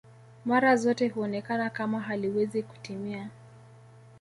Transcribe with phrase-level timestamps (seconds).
[0.45, 3.29] Mara zote huonekana kama haliwezi kutimia